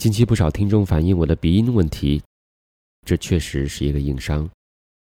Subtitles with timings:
[0.00, 2.22] 近期不少听众反映我的鼻音问题，
[3.04, 4.48] 这确实是一个硬伤，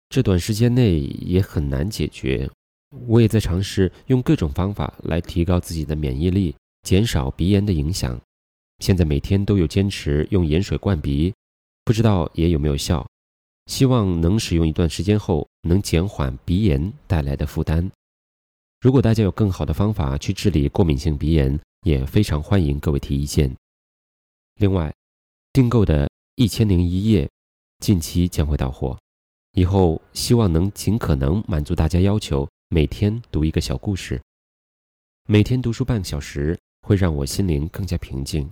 [0.09, 2.49] 这短时间内也很难解决。
[3.09, 6.55] 我也在尝试用各种方法来提高自己的免疫力，
[6.85, 8.17] 减少鼻炎的影响。
[8.79, 11.35] 现在每天都有坚持用盐水灌鼻，
[11.85, 13.05] 不知道也有没有效。
[13.67, 17.91] 希望能使用一段时间后，能减缓鼻炎带来的负担。
[18.81, 23.53] 如果大家有更好的方法去治理过敏性鼻炎，也非常欢迎各位提意见。
[24.57, 24.95] 另外，
[25.53, 27.27] 订购的《一千零一夜》
[27.81, 28.97] 近期将会到货，
[29.53, 34.23] 以后希望能尽可能满足大家要求，每天读一个小故事。
[35.27, 38.49] 每天读书半小时会让我心灵更加平静，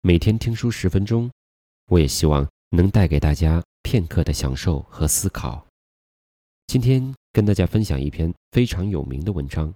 [0.00, 1.30] 每天听书十分钟，
[1.86, 5.64] 我也希望能带给大家片刻的享受和思考。
[6.66, 9.72] 今天跟大家分享一篇非常有名的文章，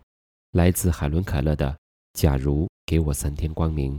[0.51, 1.71] 来自海伦·凯勒的
[2.15, 3.96] 《假如给我三天光明》。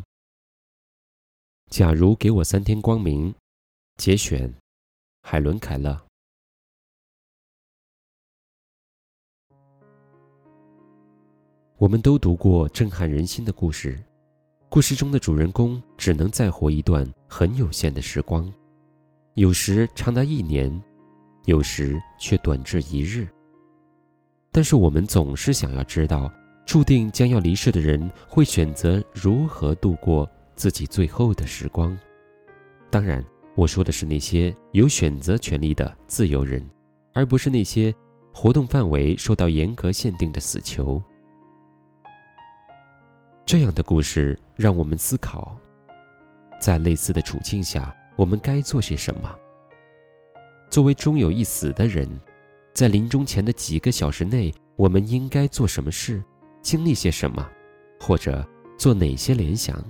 [1.72, 3.34] 假如给我三天光明，
[3.96, 4.54] 节选，
[5.22, 5.98] 海伦·凯勒。
[11.78, 13.98] 我们都读过震撼人心的故事，
[14.68, 18.54] 故事中的主人公只能再活一段很有限的时光，
[19.36, 20.70] 有时长达一年，
[21.46, 23.26] 有时却短至一日。
[24.52, 26.30] 但是我们总是想要知道，
[26.66, 30.30] 注定将要离世的人会选择如何度过。
[30.62, 31.98] 自己最后的时光，
[32.92, 36.64] 当然，我说的是那些有选择权利的自由人，
[37.16, 37.92] 而不是那些
[38.32, 41.02] 活动范围受到严格限定的死囚。
[43.44, 45.58] 这样的故事让我们思考，
[46.60, 49.36] 在类似的处境下，我们该做些什么？
[50.70, 52.08] 作为终有一死的人，
[52.72, 56.24] 在临终前的几个小时内，我们应该做什么事，
[56.62, 57.50] 经历些什么，
[58.00, 59.84] 或者做哪些联想？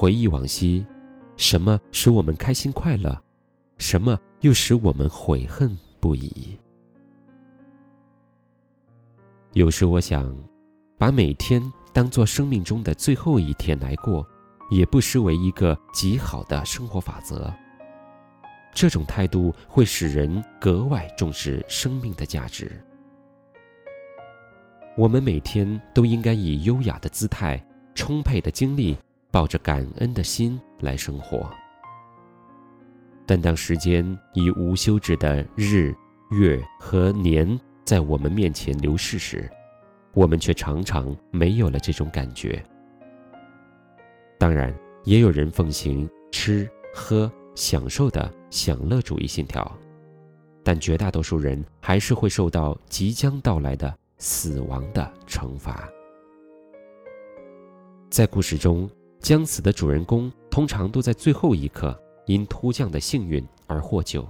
[0.00, 0.82] 回忆往昔，
[1.36, 3.22] 什么使我们开心快乐？
[3.76, 6.58] 什么又使我们悔恨不已？
[9.52, 10.34] 有时我想，
[10.96, 14.26] 把每天当做生命中的最后一天来过，
[14.70, 17.52] 也不失为一个极好的生活法则。
[18.72, 22.82] 这种态度会使人格外重视生命的价值。
[24.96, 27.62] 我们每天都应该以优雅的姿态、
[27.94, 28.96] 充沛的精力。
[29.32, 31.48] 抱着感恩的心来生活，
[33.24, 34.04] 但当时间
[34.34, 35.94] 以无休止的日、
[36.32, 39.48] 月和年在我们面前流逝时，
[40.14, 42.60] 我们却常常没有了这种感觉。
[44.36, 44.74] 当然，
[45.04, 49.78] 也有人奉行吃喝享受的享乐主义信条，
[50.64, 55.88] 但绝大多数人还是会受到即将到来的死亡的惩罚。
[58.10, 58.90] 在故事中。
[59.20, 64.26] 将死的主人公通常都在最后一刻因突降的幸运而获救，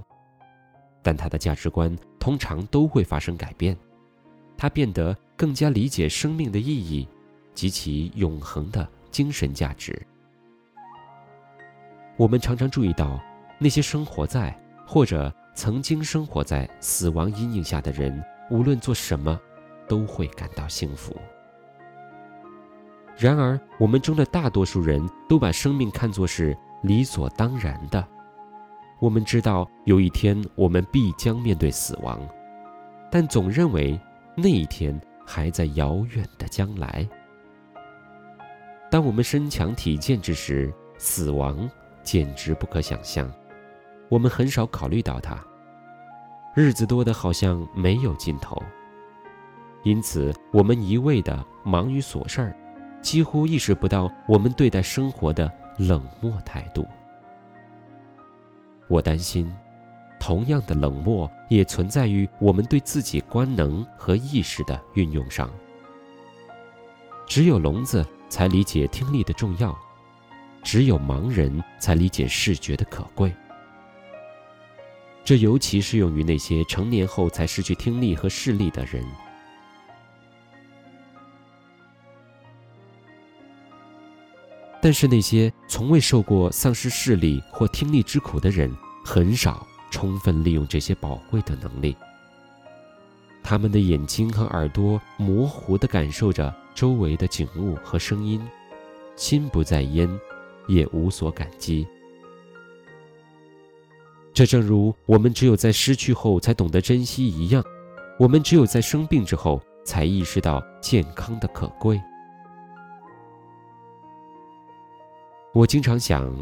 [1.02, 3.76] 但他的价值观通常都会发生改变，
[4.56, 7.06] 他变得更加理解生命的意义
[7.54, 10.00] 及其永恒的精神价值。
[12.16, 13.18] 我们常常注意到，
[13.58, 14.54] 那些生活在
[14.86, 19.40] 或者曾经生活在死亡阴影下的人，无论做什么，
[19.88, 21.16] 都会感到幸福。
[23.20, 28.02] 然而，我们中的大多数人都把生命看作是理所当然的。
[28.98, 32.18] 我们知道有一天我们必将面对死亡，
[33.12, 34.00] 但总认为
[34.34, 37.06] 那一天还在遥远的将来。
[38.90, 41.68] 当我们身强体健之时，死亡
[42.02, 43.30] 简直不可想象。
[44.08, 45.38] 我们很少考虑到它。
[46.56, 48.56] 日子多得好像没有尽头，
[49.82, 52.56] 因此我们一味的忙于琐事儿。
[53.02, 56.86] 几乎意识不到我们对待生活的冷漠态度。
[58.88, 59.50] 我担心，
[60.18, 65.50] 同样的冷漠也存在于我们对自己官能和意识的运用上。
[67.26, 69.76] 只有聋子才理解听力的重要，
[70.62, 73.32] 只有盲人才理解视觉的可贵。
[75.24, 79.04] 这尤其适用于那些成年后才失去听力和视力的人。
[84.82, 88.74] 但是那些从未受过丧失视力或听力之苦的人，
[89.04, 91.94] 很少充分利用这些宝贵的能力。
[93.42, 98.40] 他们的眼睛和耳朵模糊地感受着周围的景物和声音，
[99.16, 100.08] 心不在焉，
[100.66, 101.86] 也无所感激。
[104.32, 107.62] 这正如我们只有在失去后才懂得珍惜一样，
[108.18, 112.00] 我们只有在生病之后才意识到健康的可贵。
[115.52, 116.32] 我经常想，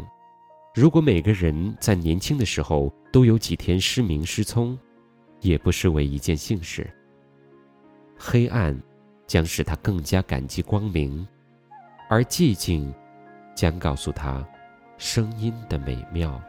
[0.75, 4.77] 如果每个人在年轻的时候都有几天失明失聪，
[5.41, 6.87] 也不失为一件幸事。
[8.15, 8.79] 黑暗
[9.25, 11.27] 将使他更加感激光明，
[12.07, 12.93] 而寂静
[13.55, 14.47] 将告诉他
[14.99, 16.39] 声音的美妙。